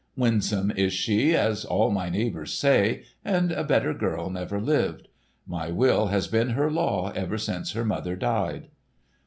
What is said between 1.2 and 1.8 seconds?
as